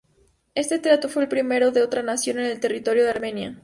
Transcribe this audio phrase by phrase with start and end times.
[0.55, 3.59] Este teatro fue el primer de otra nación en el territorio de Armenia.